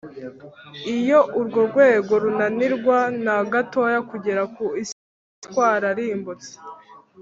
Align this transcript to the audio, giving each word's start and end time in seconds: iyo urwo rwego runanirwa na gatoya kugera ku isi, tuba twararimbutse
iyo 0.97 1.19
urwo 1.39 1.59
rwego 1.69 2.13
runanirwa 2.23 2.97
na 3.25 3.35
gatoya 3.51 3.99
kugera 4.09 4.41
ku 4.55 4.65
isi, 4.81 4.95
tuba 4.99 5.09
twararimbutse 5.47 6.51